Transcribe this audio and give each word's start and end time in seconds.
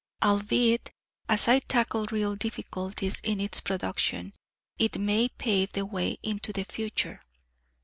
Albeit, 0.23 0.89
as 1.29 1.47
I 1.47 1.59
tackled 1.59 2.11
real 2.11 2.33
difficulties 2.33 3.19
in 3.19 3.39
its 3.39 3.61
production, 3.61 4.33
it 4.79 4.97
may 4.99 5.29
pave 5.29 5.73
the 5.73 5.85
way 5.85 6.17
into 6.23 6.51
the 6.51 6.63
future. 6.63 7.21